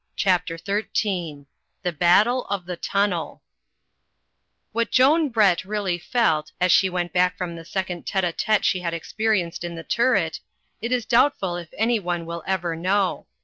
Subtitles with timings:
[0.15, 1.45] CHAPTER XIII
[1.83, 3.43] THE BATTLE OF THE TUNNEL
[4.71, 8.65] What Joan Brett really felt, as she went back from the second tete a tete
[8.65, 10.39] she had experienced in the turret,
[10.81, 13.27] it is doubtful if anyone will ever know.